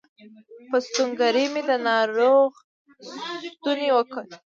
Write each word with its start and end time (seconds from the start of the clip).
په 0.69 0.77
ستونګوري 0.87 1.45
مې 1.53 1.61
د 1.69 1.71
ناروغ 1.87 2.49
ستونی 3.51 3.87
وکوت 3.93 4.29